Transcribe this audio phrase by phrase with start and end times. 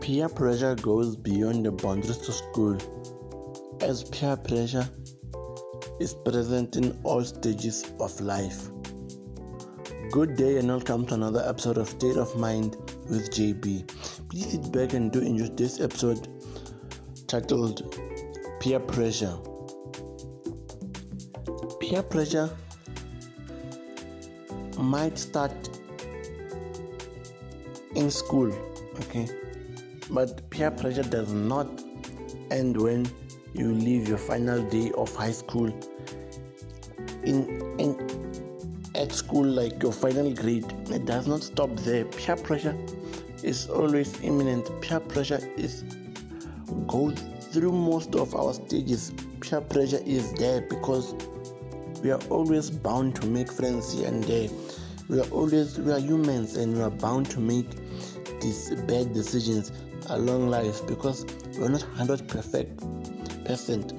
[0.00, 2.74] Peer pressure goes beyond the boundaries to school,
[3.82, 4.88] as peer pressure
[6.00, 8.70] is present in all stages of life.
[10.10, 12.76] Good day and welcome to another episode of State of Mind
[13.10, 13.86] with JB.
[14.30, 16.28] Please sit back and do enjoy this episode
[17.26, 17.94] titled
[18.58, 19.36] Peer Pressure.
[21.78, 22.48] Peer pressure
[24.78, 25.78] might start
[27.94, 28.50] in school,
[29.00, 29.28] okay?
[30.10, 31.68] But peer pressure does not
[32.50, 33.10] end when
[33.54, 35.72] you leave your final day of high school.
[37.24, 38.40] In, in
[38.94, 42.04] at school, like your final grade, it does not stop there.
[42.04, 42.76] Peer pressure
[43.42, 44.68] is always imminent.
[44.80, 45.84] Peer pressure is
[46.86, 47.18] goes
[47.52, 49.12] through most of our stages.
[49.40, 51.14] Peer pressure is there because
[52.02, 54.48] we are always bound to make friends here and there.
[55.08, 57.68] We are always we are humans and we are bound to make
[58.40, 59.72] these bad decisions
[60.10, 61.24] along life because
[61.58, 62.80] we're not 100 perfect
[63.44, 63.92] percent.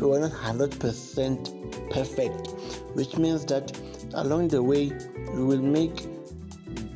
[0.00, 2.48] We're not 100% perfect
[2.94, 3.78] which means that
[4.14, 4.92] along the way
[5.34, 6.06] we will make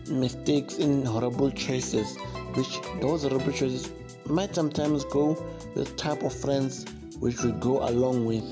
[0.08, 2.16] mistakes in horrible choices
[2.54, 3.92] which those horrible choices
[4.26, 5.36] might sometimes go
[5.74, 6.86] with type of friends
[7.20, 8.44] which we go along with.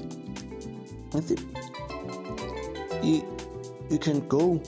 [3.03, 3.27] You,
[3.91, 4.63] you can go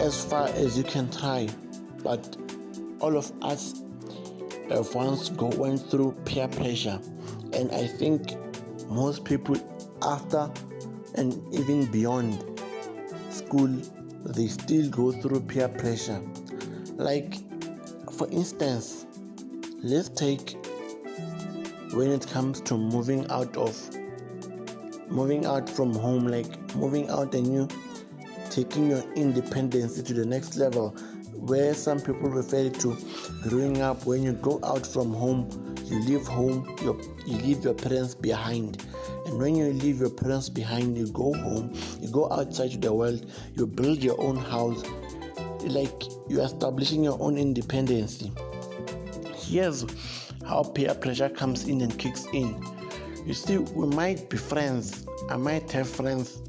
[0.00, 1.48] as far as you can try
[2.02, 2.36] but
[3.00, 3.82] all of us
[4.70, 7.00] have once go, went through peer pressure.
[7.52, 8.36] And i think
[8.88, 9.56] most people
[10.02, 10.50] after
[11.14, 12.44] and even beyond
[13.30, 13.68] school
[14.24, 16.20] they still go through peer pressure.
[16.96, 17.36] Like
[18.12, 19.06] for instance
[19.82, 20.56] let's take
[21.92, 23.76] when it comes to moving out of
[25.08, 27.68] moving out from home like moving out and you
[28.50, 30.90] taking your independence to the next level
[31.34, 32.96] where some people refer to
[33.42, 35.48] growing up when you go out from home
[35.84, 38.84] you leave home your, you leave your parents behind.
[39.24, 42.92] And when you leave your parents behind you go home you go outside to the
[42.92, 44.82] world you build your own house.
[45.62, 48.24] Like you're establishing your own independence
[49.48, 49.86] here's
[50.46, 52.62] how peer pressure comes in and kicks in.
[53.24, 55.06] You see we might be friends.
[55.28, 56.40] I might have friends.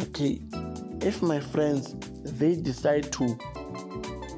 [0.00, 0.40] Okay
[1.04, 1.94] if my friends
[2.38, 3.38] they decide to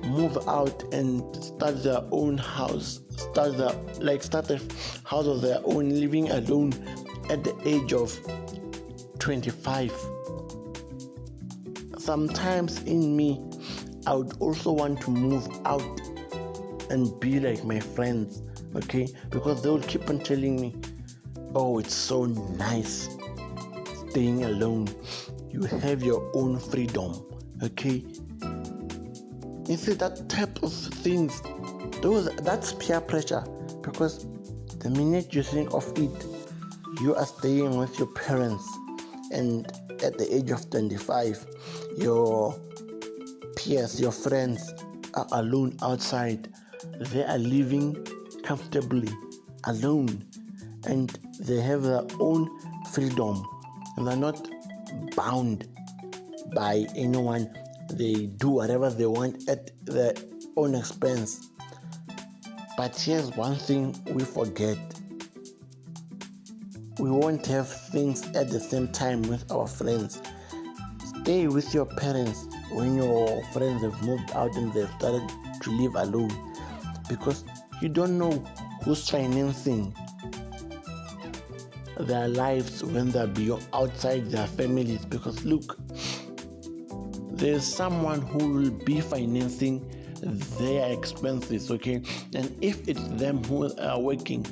[0.07, 4.61] move out and start their own house start their like start a
[5.05, 6.73] house of their own living alone
[7.31, 8.13] at the age of
[9.19, 9.93] 25
[11.99, 13.43] sometimes in me
[14.07, 16.01] i would also want to move out
[16.91, 18.43] and be like my friends
[18.77, 19.09] okay?
[19.31, 20.75] Because they will keep on telling me
[21.55, 23.09] oh it's so nice
[24.11, 24.89] staying alone.
[25.51, 27.23] You have your own freedom
[27.63, 28.05] okay
[29.69, 31.43] you see that type of things
[32.01, 33.45] those that's peer pressure.
[33.83, 34.27] Because
[34.79, 36.27] the minute you think of it
[37.01, 38.67] you are staying with your parents.
[39.33, 39.67] And
[40.05, 41.47] at the age of 25
[41.99, 42.55] your
[43.57, 44.73] peers your friends
[45.15, 46.53] are alone outside.
[46.99, 48.07] They are living
[48.45, 49.09] comfortably
[49.65, 50.25] alone.
[50.85, 51.11] And
[51.41, 52.49] they have their own
[52.93, 53.45] freedom.
[53.97, 54.49] And they're not
[55.17, 55.67] bound
[56.55, 57.51] by anyone
[57.91, 60.15] they do whatever they want at their
[60.57, 61.51] own expense.
[62.77, 64.79] But here's one thing we forget.
[66.99, 70.21] We won't have things at the same time with our friends.
[71.21, 72.47] Stay with your parents.
[72.71, 75.31] When your friends have moved out and they've started
[75.63, 76.55] to live alone.
[77.09, 77.45] Because
[77.81, 78.33] you don't know
[78.83, 79.95] who's financing
[82.01, 83.33] their lives when they're
[83.73, 85.05] outside their families.
[85.05, 85.79] Because look
[87.37, 89.87] there's someone who will be financing
[90.23, 92.03] their expenses okay?
[92.35, 94.47] And if it's them who are working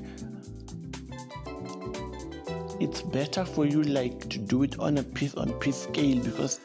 [2.81, 6.61] it's better for you like to do it on a piece on piece scale because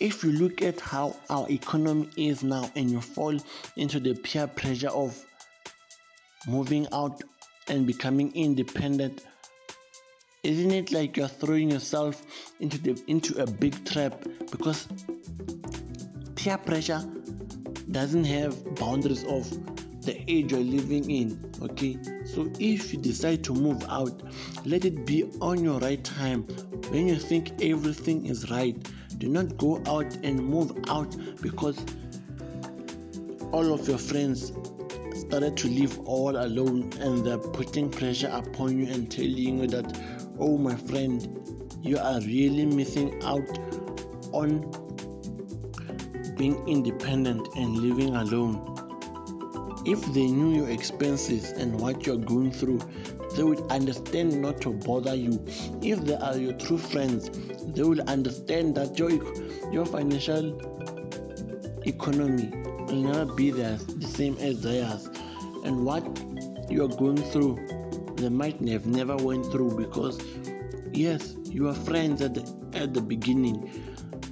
[0.00, 3.38] if you look at how our economy is now and you fall
[3.76, 5.24] into the peer pressure of
[6.48, 7.22] moving out
[7.68, 9.24] and becoming independent
[10.46, 12.22] isn't it like you're throwing yourself
[12.60, 14.24] into the into a big trap?
[14.52, 14.86] Because
[16.46, 17.02] peer pressure
[17.90, 19.50] doesn't have boundaries of
[20.02, 21.98] the age you're living in okay?
[22.24, 24.22] So if you decide to move out
[24.64, 26.42] let it be on your right time.
[26.90, 28.76] When you think everything is right
[29.18, 31.84] do not go out and move out because
[33.50, 34.52] all of your friends
[35.16, 40.00] started to live all alone and they're putting pressure upon you and telling you that
[40.38, 41.28] oh my friend
[41.82, 43.58] you are really missing out
[44.32, 44.62] on
[46.36, 48.60] being independent and living alone.
[49.84, 52.80] If they knew your expenses and what you're going through,
[53.36, 55.44] they would understand not to bother you.
[55.82, 57.30] If they are your true friends,
[57.74, 59.10] they will understand that your
[59.72, 60.58] your financial
[61.86, 62.50] economy
[62.86, 65.08] will never be there the same as theirs,
[65.64, 66.04] and what
[66.70, 67.58] you are going through,
[68.16, 70.20] they might have never went through because
[70.92, 72.42] yes, you are friends at the,
[72.74, 73.70] at the beginning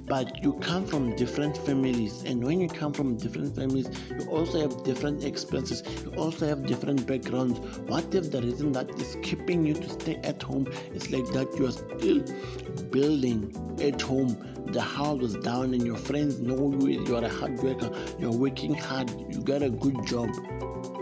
[0.05, 2.23] but you come from different families.
[2.23, 6.65] And when you come from different families you also have different expenses you also have
[6.65, 7.59] different backgrounds.
[7.87, 11.47] What if the reason that is keeping you to stay at home is like that
[11.57, 12.23] you are still
[12.89, 14.37] building at home?
[14.67, 17.91] The house was down and your friends know you you are a hard worker.
[18.19, 19.09] You're working hard.
[19.31, 20.29] You got a good job.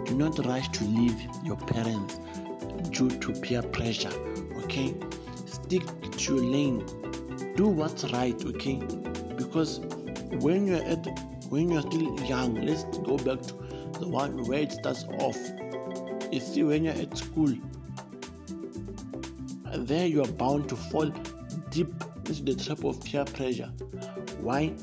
[0.05, 2.19] Do not rush to leave your parents
[2.89, 4.11] due to peer pressure
[4.63, 4.93] okay?
[5.45, 5.83] Stick
[6.17, 7.02] to your lane
[7.55, 8.77] do what's right okay?
[9.37, 9.79] Because
[10.39, 11.05] when you're at
[11.49, 13.53] when you're still young let's go back to
[13.99, 15.37] the one where it starts off.
[16.31, 17.53] You see when you're at school
[19.75, 21.11] there you are bound to fall
[21.69, 21.93] deep
[22.25, 23.71] into the trap of peer pressure.
[24.39, 24.73] Why?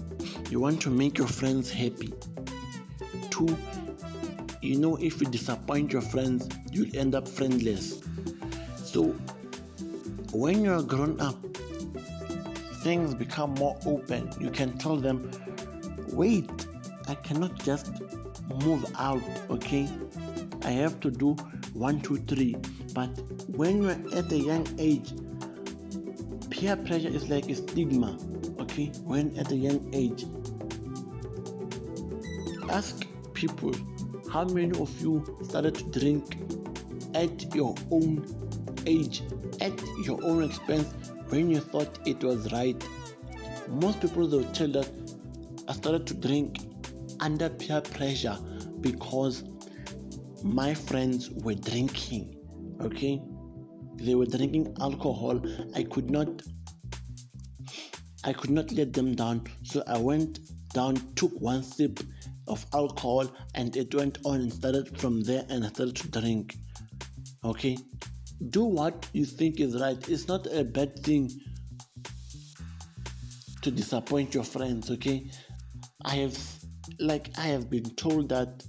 [0.49, 2.13] You want to make your friends happy.
[3.31, 3.57] Two
[4.63, 8.03] you know if you disappoint your friends you'll end up friendless.
[8.77, 9.15] So
[10.33, 11.37] when you're grown up
[12.81, 15.31] things become more open, you can tell them,
[16.13, 16.51] wait,
[17.09, 17.93] I cannot just
[18.65, 19.89] move out, okay?
[20.63, 21.35] I have to do
[21.75, 22.57] one, two, three.
[22.95, 23.09] But
[23.49, 25.13] when you're at a young age,
[26.51, 28.19] peer pressure is like a stigma,
[28.61, 28.87] okay?
[29.05, 30.25] When at a young age,
[32.71, 33.75] ask people
[34.31, 36.39] how many of you started to drink
[37.15, 38.25] at your own
[38.87, 39.23] age,
[39.61, 39.73] at
[40.05, 40.95] your own expense,
[41.31, 42.83] when you thought it was right.
[43.69, 44.91] Most people will tell that
[45.69, 46.59] I started to drink
[47.21, 48.37] under peer pressure
[48.81, 49.45] because
[50.43, 52.37] my friends were drinking.
[52.81, 53.23] Okay,
[53.97, 55.41] they were drinking alcohol.
[55.75, 56.43] I could not.
[58.25, 60.41] I could not let them down, so I went
[60.75, 62.01] down, took one sip
[62.49, 66.57] of alcohol, and it went on and started from there and I started to drink.
[67.45, 67.79] Okay,
[68.49, 70.09] do what you think is right.
[70.09, 71.31] It's not a bad thing
[73.63, 75.31] to disappoint your friends, okay?
[76.05, 76.39] I have
[76.99, 78.65] like I have been told that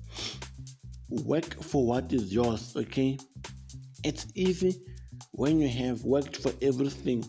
[1.10, 3.18] work for what is yours, okay?
[4.04, 4.76] It's easy
[5.32, 7.24] when you have worked for everything.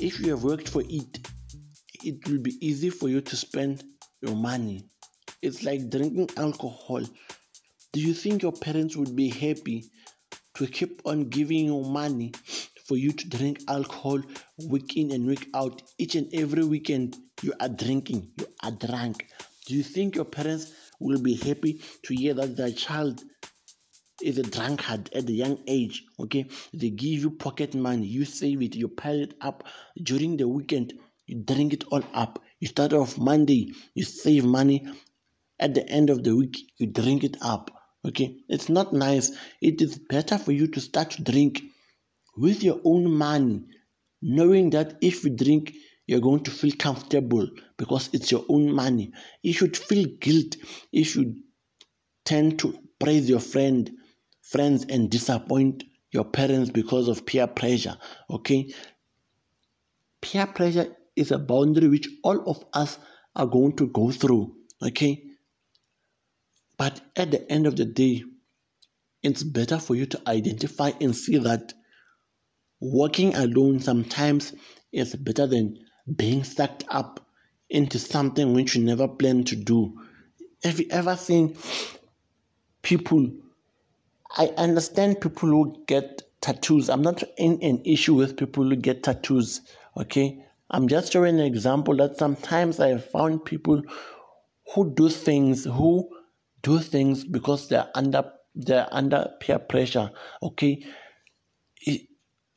[0.00, 1.28] If you have worked for it,
[2.04, 3.84] it will be easy for you to spend
[4.20, 4.88] your money.
[5.42, 7.02] It's like drinking alcohol.
[7.92, 9.84] Do you think your parents would be happy
[10.56, 12.32] to keep on giving you money
[12.86, 14.20] for you to drink alcohol
[14.68, 15.82] week in and week out.
[15.98, 19.26] Each and every weekend, you are drinking, you are drunk.
[19.66, 23.22] Do you think your parents will be happy to hear that their child
[24.22, 26.04] is a drunkard at a young age?
[26.20, 29.64] Okay, they give you pocket money, you save it, you pile it up
[30.02, 30.94] during the weekend,
[31.26, 32.42] you drink it all up.
[32.60, 34.86] You start off Monday, you save money.
[35.58, 37.70] At the end of the week, you drink it up
[38.06, 39.32] Okay, it's not nice.
[39.60, 41.62] It is better for you to start to drink
[42.36, 43.64] with your own money,
[44.22, 45.74] knowing that if you drink,
[46.06, 47.48] you're going to feel comfortable
[47.78, 49.12] because it's your own money.
[49.42, 50.56] You should feel guilt
[50.92, 51.34] if you
[52.24, 53.90] tend to praise your friend,
[54.42, 55.82] friends, and disappoint
[56.12, 57.98] your parents because of peer pressure.
[58.30, 58.72] Okay,
[60.20, 62.98] peer pressure is a boundary which all of us
[63.34, 64.54] are going to go through.
[64.82, 65.24] Okay,
[66.78, 68.24] but at the end of the day,
[69.22, 71.74] it's better for you to identify and see that
[72.80, 74.54] working alone sometimes
[74.92, 75.78] is better than
[76.14, 77.26] being sucked up
[77.70, 79.98] into something which you never planned to do.
[80.62, 81.56] Have you ever seen
[82.82, 83.30] people?
[84.36, 86.88] I understand people who get tattoos.
[86.88, 89.62] I'm not in an issue with people who get tattoos,
[89.96, 90.44] okay?
[90.70, 93.82] I'm just showing an example that sometimes I have found people
[94.74, 96.08] who do things who
[96.66, 98.22] do things because they're under
[98.54, 100.10] they're under peer pressure.
[100.42, 100.84] Okay?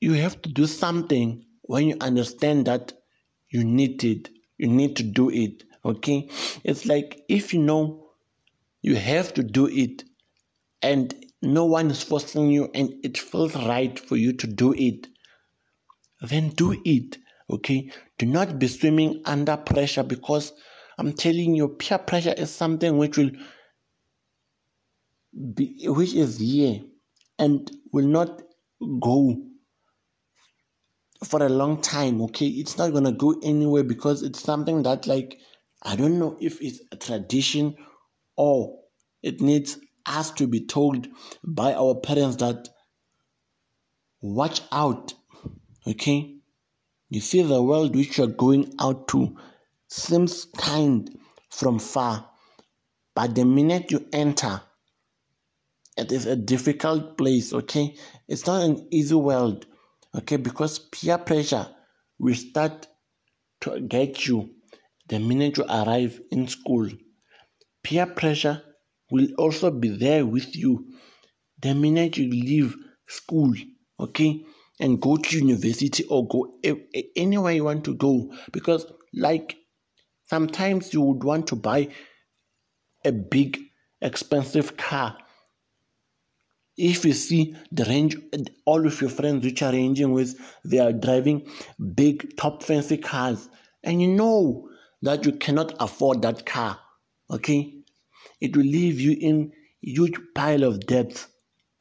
[0.01, 2.93] You have to do something when you understand that
[3.49, 5.63] you need it you need to do it.
[5.85, 6.29] Okay?
[6.63, 8.09] It's like if you know
[8.81, 10.03] you have to do it
[10.81, 15.07] and no one is forcing you and it feels right for you to do it
[16.21, 17.17] then do it.
[17.49, 17.91] Okay?
[18.17, 20.53] Do not be swimming under pressure because
[20.99, 23.31] i'm telling you peer pressure is something which will
[25.53, 26.81] be, which is here
[27.37, 28.41] and will not
[28.99, 29.35] go
[31.23, 35.37] for a long time okay it's not gonna go anywhere because it's something that like
[35.83, 37.75] i don't know if it's a tradition
[38.37, 38.79] or
[39.21, 41.07] it needs us to be told
[41.43, 42.69] by our parents that
[44.21, 45.13] watch out,
[45.87, 46.35] okay?
[47.09, 49.37] You see, the world which you're going out to
[49.87, 51.09] seems kind
[51.49, 52.29] from far,
[53.15, 54.61] but the minute you enter,
[55.99, 57.95] it is a difficult place, okay?
[58.27, 59.65] It's not an easy world,
[60.15, 60.37] okay?
[60.37, 61.67] Because peer pressure
[62.17, 62.87] will start
[63.61, 64.49] to get you
[65.07, 66.89] the minute you arrive in school.
[67.83, 68.61] Peer pressure
[69.11, 70.93] will also be there with you
[71.61, 72.75] the minute you leave
[73.07, 73.53] school,
[73.99, 74.45] okay?
[74.79, 76.53] And go to university or go
[77.15, 78.33] anywhere you want to go.
[78.53, 79.57] Because, like,
[80.25, 81.89] sometimes you would want to buy
[83.03, 83.59] a big,
[84.01, 85.17] expensive car
[86.79, 88.15] if you see the range
[88.65, 91.45] all of your friends which are ranging with they are driving
[91.93, 93.49] big top fancy cars
[93.83, 94.69] and you know
[95.01, 96.79] that you cannot afford that car
[97.29, 97.73] okay?
[98.41, 101.25] It will leave you in huge pile of debt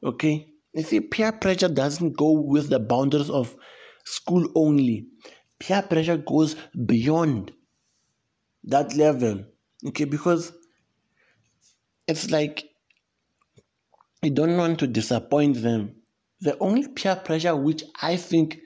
[0.02, 0.48] okay?
[0.74, 3.56] You see peer pressure doesn't go with the boundaries of
[4.04, 5.06] school only.
[5.58, 7.52] Peer pressure goes beyond
[8.64, 9.44] that level
[9.86, 10.04] okay?
[10.04, 10.52] Because
[12.06, 12.67] it's like
[14.20, 15.94] I don't want to disappoint them.
[16.40, 18.58] The only peer pressure which I think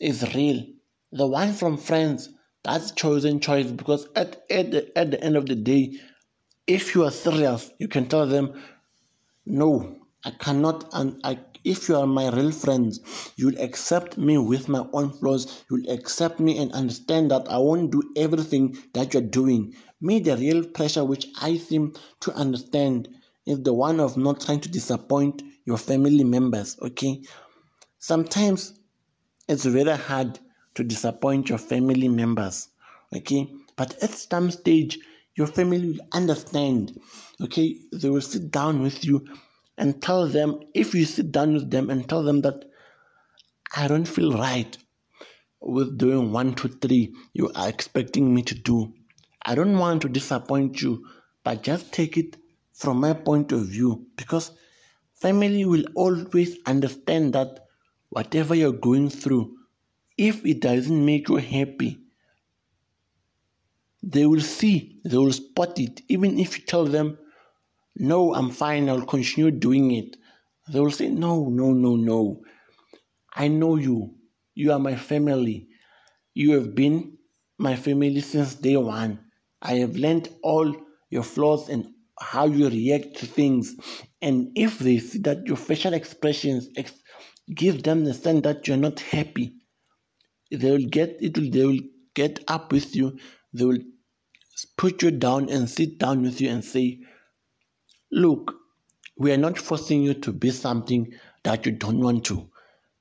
[0.00, 0.66] is real,
[1.12, 2.30] the one from friends,
[2.64, 6.00] that's chosen choice because at, at, the, at the end of the day,
[6.66, 8.60] if you are serious, you can tell them,
[9.44, 12.98] no, I cannot, and I, if you are my real friends,
[13.36, 15.62] you'll accept me with my own flaws.
[15.70, 19.74] You'll accept me and understand that I won't do everything that you're doing.
[20.00, 23.08] Me, the real pressure which I seem to understand
[23.46, 27.22] is the one of not trying to disappoint your family members, okay?
[27.98, 28.78] Sometimes
[29.48, 30.38] it's very hard
[30.74, 32.68] to disappoint your family members,
[33.14, 33.48] okay?
[33.76, 34.98] But at some stage,
[35.36, 36.98] your family will understand,
[37.40, 37.76] okay?
[37.92, 39.26] They will sit down with you
[39.78, 42.64] and tell them, if you sit down with them and tell them that
[43.76, 44.76] I don't feel right
[45.60, 48.92] with doing one, two, three, you are expecting me to do.
[49.44, 51.06] I don't want to disappoint you,
[51.44, 52.36] but just take it
[52.76, 54.52] from my point of view because
[55.14, 57.60] family will always understand that
[58.10, 59.56] whatever you're going through,
[60.18, 61.98] if it doesn't make you happy,
[64.02, 66.02] they will see, they will spot it.
[66.08, 67.18] Even if you tell them,
[67.96, 70.16] No, I'm fine, I'll continue doing it,
[70.70, 72.42] they will say, No, no, no, no.
[73.34, 74.14] I know you.
[74.54, 75.68] You are my family.
[76.34, 77.16] You have been
[77.58, 79.20] my family since day one.
[79.62, 80.74] I have learned all
[81.10, 83.76] your flaws and how you react to things.
[84.22, 86.92] And if they see that your facial expressions ex-
[87.54, 89.54] give them the sense that you're not happy,
[90.50, 91.34] they will get it.
[91.52, 91.80] They will
[92.14, 93.18] get up with you.
[93.52, 93.78] They will
[94.76, 97.00] put you down and sit down with you and say,
[98.12, 98.54] "Look,
[99.18, 101.12] we are not forcing you to be something
[101.44, 102.50] that you don't want to,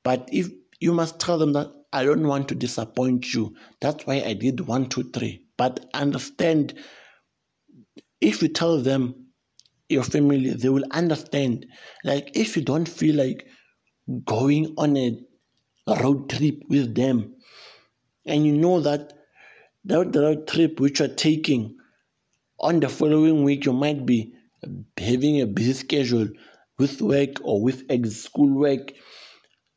[0.04, 3.56] but if you must tell them that I don't want to disappoint you.
[3.80, 5.46] That's why I did one, two, three.
[5.58, 6.74] But understand
[8.22, 9.28] if you tell them
[9.90, 11.66] your family, they will understand.
[12.04, 13.48] Like if you don't feel like
[14.26, 15.20] going on a
[15.88, 17.36] road trip with them,
[18.26, 19.14] and you know that
[19.86, 21.78] that road trip which you're taking
[22.60, 24.34] on the following week, you might be
[24.98, 26.28] having a busy schedule
[26.80, 28.94] with work or with school work.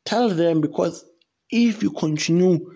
[0.05, 1.05] Tell them because
[1.51, 2.71] if you continue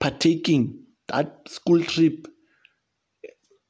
[0.00, 2.26] partaking that school trip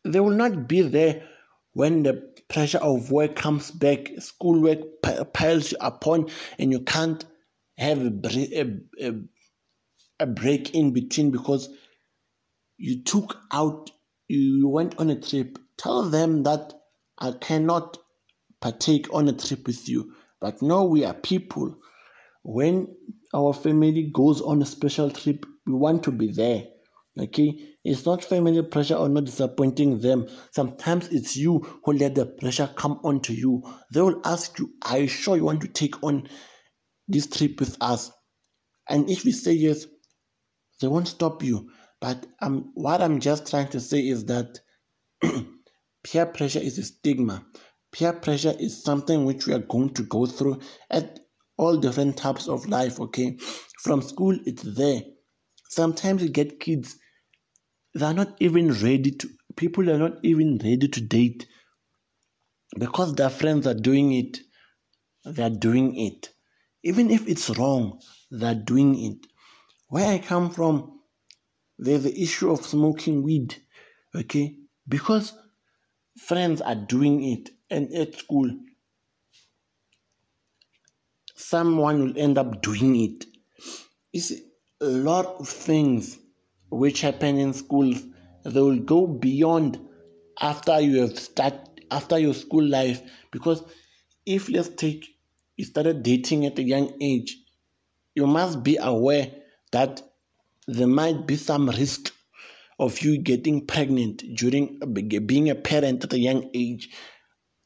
[0.05, 1.29] they will not be there
[1.75, 2.15] when the
[2.49, 4.81] pressure of work comes back, schoolwork
[5.33, 6.29] piles you upon,
[6.59, 7.25] and you can't
[7.79, 9.15] have a, a,
[10.21, 11.69] a break in between because
[12.77, 13.91] you took out,
[14.29, 15.59] you went on a trip.
[15.77, 16.75] Tell them that
[17.19, 17.99] I cannot
[18.61, 20.15] partake on a trip with you.
[20.41, 21.77] But no, we are people.
[22.43, 22.89] When
[23.33, 26.65] our family goes on a special trip, we want to be there.
[27.19, 30.27] Okay, it's not family pressure or not disappointing them.
[30.51, 33.63] Sometimes it's you who let the pressure come onto you.
[33.93, 36.29] They will ask you, Are you sure you want to take on
[37.09, 38.11] this trip with us?
[38.89, 39.87] And if we say yes,
[40.81, 41.71] they won't stop you.
[42.01, 44.61] But um, what I'm just trying to say is that
[46.05, 47.45] peer pressure is a stigma.
[47.93, 51.21] Peer pressure is something which we are going to go through at
[51.59, 53.39] all different types of life, okay?
[53.83, 55.03] From school, it's there.
[55.69, 56.97] Sometimes you get kids
[57.95, 61.47] they're not even ready to people are not even ready to date.
[62.79, 64.39] Because their friends are doing it
[65.25, 66.31] they're doing it.
[66.83, 69.27] Even if it's wrong they're doing it.
[69.89, 71.01] Where i come from
[71.79, 73.57] there's the issue of smoking weed
[74.15, 74.57] okay?
[74.89, 75.33] Because
[76.19, 78.51] friends are doing it and at school,
[81.35, 83.25] someone will end up doing it.
[84.13, 84.33] It's
[84.81, 86.19] a lot of things
[86.73, 88.03] which happen in schools.
[88.45, 89.79] They will go beyond
[90.41, 91.55] after you have start
[91.91, 93.63] after your school life because
[94.25, 95.07] if let's take
[95.57, 97.37] you started dating at a young age,
[98.15, 99.31] you must be aware
[99.71, 100.03] that
[100.67, 102.13] there might be some risk
[102.79, 104.81] of you getting pregnant during
[105.27, 106.89] being a parent at a young age.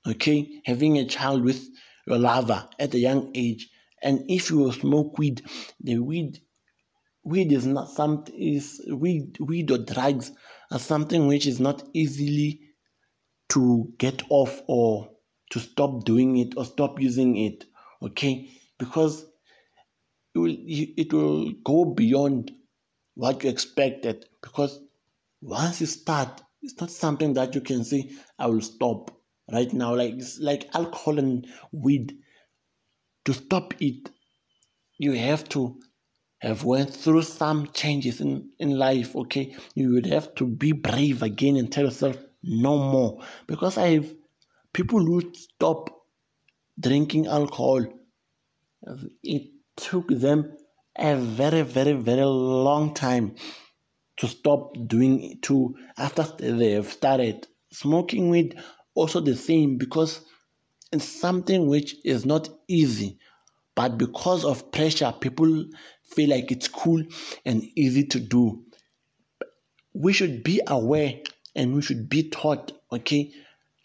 [0.06, 1.68] Okay, having a child with
[2.06, 3.68] your lover at a young age,
[4.02, 5.42] and if you smoke weed,
[5.80, 6.40] the weed
[7.26, 10.32] weed is not something is weed weed or drugs
[10.70, 12.60] are something which is not easily
[13.48, 15.10] to get off or
[15.50, 17.64] to stop doing it or stop using it
[18.02, 18.50] okay?
[18.78, 19.26] Because
[20.34, 22.52] it will it will go beyond
[23.14, 24.80] what you expected because
[25.40, 29.10] once you start it's not something that you can say i will stop
[29.52, 29.94] right now.
[29.94, 32.18] Like it's like alcohol and weed.
[33.24, 34.10] To stop it
[34.98, 35.80] you have to
[36.40, 39.56] have went through some changes in, in life okay?
[39.74, 43.22] You would have to be brave again and tell yourself no more.
[43.46, 44.14] Because i have
[44.72, 45.90] people who stop
[46.78, 47.84] drinking alcohol.
[49.22, 50.56] It took them
[50.98, 53.34] a very very very long time
[54.18, 58.58] to stop doing it to after they have started smoking weed
[58.94, 60.22] also the same because
[60.92, 63.18] it's something which is not easy.
[63.74, 65.66] But because of pressure people
[66.14, 67.02] feel like it's cool
[67.44, 68.62] and easy to do.
[69.92, 71.20] We should be aware
[71.54, 73.32] and we should be taught okay?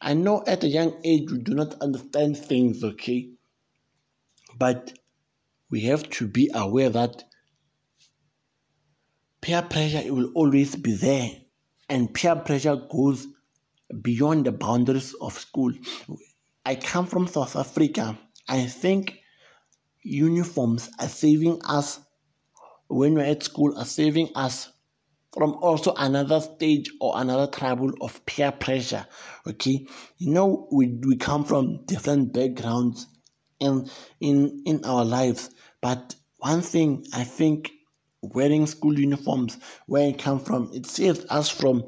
[0.01, 3.29] I know at a young age we do not understand things okay?
[4.57, 4.93] But
[5.69, 7.23] we have to be aware that
[9.41, 11.31] peer pressure will always be there.
[11.89, 13.27] And peer pressure goes
[14.01, 15.73] beyond the boundaries of school.
[16.65, 18.17] I come from south africa.
[18.47, 19.19] I think
[20.03, 21.99] uniforms are saving us
[22.91, 24.71] when we're at school are saving us
[25.33, 29.05] from also another stage or another trouble of peer pressure
[29.47, 29.87] okay?
[30.17, 33.07] You know we, we come from different backgrounds
[33.59, 35.51] in in in our lives
[35.81, 37.71] but one thing i think
[38.21, 41.83] wearing school uniforms where it come from it saves us from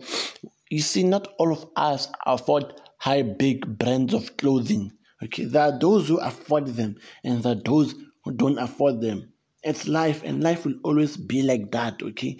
[0.69, 4.91] you see not all of us afford high big brands of clothing
[5.23, 5.45] okay?
[5.45, 9.32] There are those who afford them and there are those who don't afford them
[9.63, 12.37] it's life and life will always be like that okay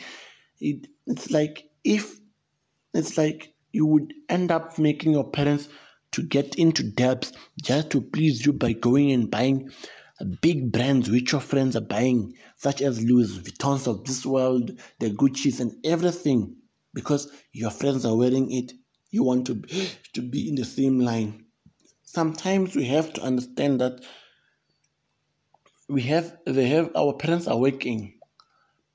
[0.60, 2.20] it it's like if
[2.94, 5.68] it's like you would end up making your parents
[6.12, 9.72] to get into debts just to please you by going and buying
[10.42, 15.10] big brands which your friends are buying, such as Louis Vuittons of this world, the
[15.10, 16.56] Gucci's, and everything,
[16.94, 18.74] because your friends are wearing it.
[19.10, 19.56] You want to
[20.14, 21.46] to be in the same line.
[22.04, 24.02] Sometimes we have to understand that
[25.90, 28.14] we have they have our parents are working,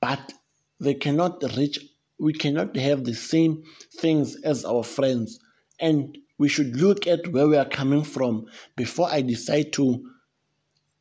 [0.01, 0.33] but
[0.81, 1.79] they cannot reach
[2.19, 3.63] we cannot have the same
[3.97, 5.39] things as our friends.
[5.79, 8.47] And we should look at where we are coming from
[8.77, 10.11] before I decide to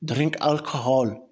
[0.04, 1.27] drink alcohol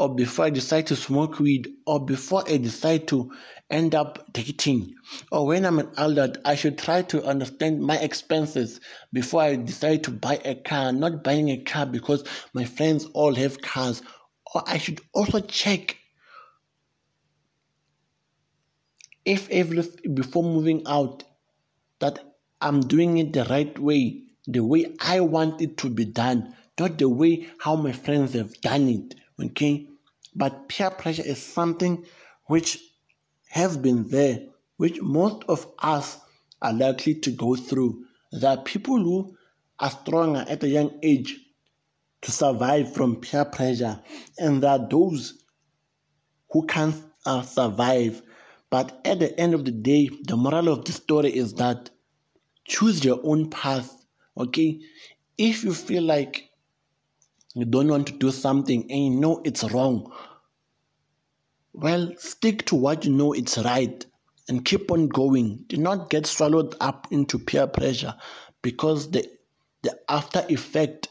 [0.00, 3.30] or before I decide to smoke weed or before I decide to
[3.68, 4.94] end up dating
[5.30, 8.80] or when I'm an adult I should try to understand my expenses
[9.12, 10.90] before I decide to buy a car.
[10.90, 14.00] Not buying a car because my friends all have cars.
[14.54, 15.98] Or I should also check
[19.26, 19.84] if every
[20.14, 21.24] before moving out
[21.98, 22.18] that
[22.62, 26.96] I'm doing it the right way, the way I want it to be done, not
[26.96, 29.14] the way how my friends have done it.
[29.42, 29.89] Okay,
[30.34, 32.04] but peer pressure is something
[32.46, 32.78] which
[33.48, 36.18] has been there, which most of us
[36.62, 38.04] are likely to go through.
[38.32, 39.36] There are people who
[39.78, 41.38] are stronger at a young age
[42.22, 44.00] to survive from peer pressure,
[44.38, 45.42] and there are those
[46.50, 48.22] who can't uh, survive
[48.70, 51.90] but at the end of the day, the moral of the story is that
[52.64, 54.06] choose your own path.
[54.36, 54.80] Okay?
[55.36, 56.49] If you feel like
[57.54, 60.12] you don't want to do something and you know it's wrong,
[61.72, 64.04] well, stick to what you know it's right
[64.48, 65.64] and keep on going.
[65.68, 68.14] Do not get swallowed up into peer pressure
[68.62, 69.26] because the,
[69.82, 71.08] the after effect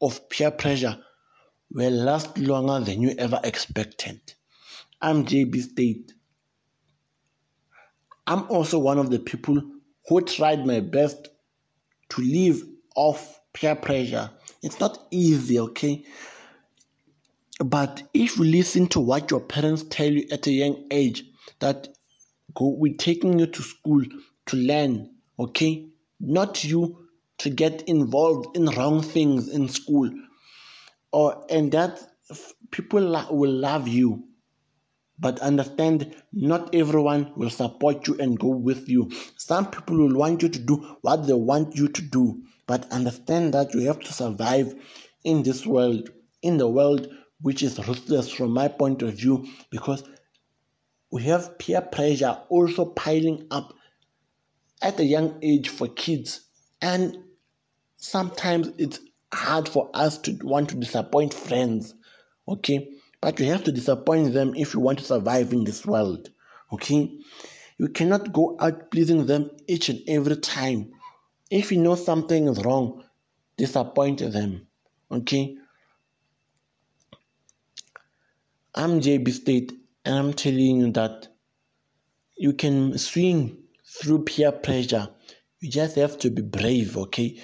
[0.00, 0.98] of peer pressure
[1.72, 4.20] will last longer than you ever expected.
[5.00, 6.12] I'm JB State.
[8.26, 9.60] I'm also one of the people
[10.08, 11.28] who tried my best
[12.10, 12.62] to live
[12.94, 14.30] off peer pressure.
[14.62, 16.04] It's not easy, okay?
[17.64, 21.24] But if you listen to what your parents tell you at a young age,
[21.60, 21.88] that
[22.54, 24.02] go we're taking you to school
[24.46, 25.86] to learn, okay?
[26.18, 27.08] Not you
[27.38, 30.10] to get involved in wrong things in school
[31.12, 31.98] or and that
[32.70, 34.24] people will love you
[35.18, 40.42] but understand not everyone will support you and go with you some people will want
[40.42, 44.12] you to do what they want you to do but understand that you have to
[44.12, 44.72] survive
[45.24, 46.08] in this world
[46.40, 47.08] in the world
[47.40, 50.04] which is ruthless from my point of view because
[51.10, 53.74] we have peer pressure also piling up
[54.80, 56.42] at a young age for kids.
[56.80, 57.18] And
[57.96, 59.00] sometimes it's
[59.34, 61.96] hard for us to want to disappoint friends
[62.46, 62.88] okay?
[63.20, 66.30] But you have to disappoint them if you want to survive in this world
[66.72, 67.18] okay?
[67.78, 70.92] You cannot go out pleasing them each and every time
[71.50, 73.04] if you know something is wrong
[73.56, 74.66] disappoint them
[75.10, 75.56] okay?
[78.74, 79.72] I'm jb state
[80.04, 81.28] and i'm telling you that
[82.36, 85.08] you can swing through peer pressure.
[85.60, 87.42] You just have to be brave okay?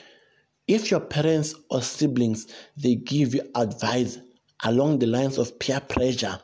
[0.67, 4.19] If your parents or siblings they give you advice
[4.65, 6.41] along the lines of peer pressure,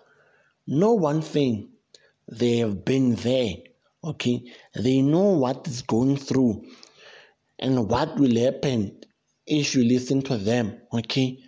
[0.67, 1.71] know one thing
[2.31, 3.55] they have been there,
[4.05, 4.43] okay?
[4.75, 6.65] They know what is going through
[7.63, 9.01] and what will happen
[9.47, 11.39] if you listen to them, okay?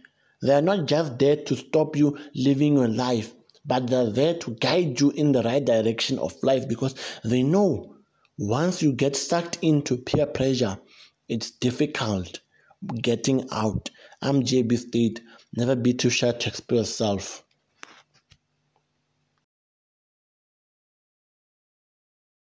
[0.43, 3.35] They are not just there to stop you living your life,
[3.67, 7.97] but they're there to guide you in the right direction of life because they know
[8.39, 10.79] once you get sucked into peer pressure,
[11.29, 12.41] it's difficult
[13.01, 13.91] getting out.
[14.23, 15.21] I'm JB State.
[15.57, 17.44] Never be too shy to express yourself.